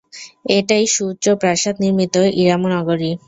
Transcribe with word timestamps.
এটাই 0.57 0.85
সুউচ্চ 0.93 1.25
প্রাসাদ 1.41 1.75
নির্মিত 1.83 2.15
ইরাম 2.41 2.61
নগরী। 2.73 3.11